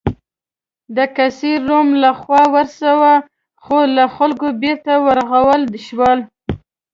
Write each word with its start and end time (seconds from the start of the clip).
د 0.95 0.97
قیصر 1.15 1.53
روم 1.69 1.87
له 2.03 2.11
خوا 2.19 2.43
وسوه 2.53 3.13
خو 3.63 3.77
له 3.95 4.05
خلکو 4.15 4.47
بېرته 4.61 4.93
ورغول 5.05 5.61
شوه. 5.87 6.11